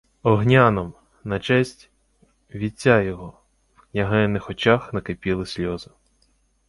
[0.23, 1.89] —Огняном, на честь...
[2.55, 3.39] вітця його.
[3.75, 5.91] В княгининих очах накипіли сльози.